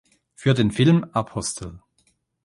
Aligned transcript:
Für 0.33 0.55
den 0.55 0.71
Film 0.71 1.03
"Apostel! 1.13 1.79